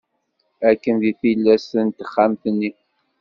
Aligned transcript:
Akken 0.69 0.95
deg 1.03 1.15
tillas 1.19 1.67
n 1.85 1.87
texxamt-nni. 1.89 2.71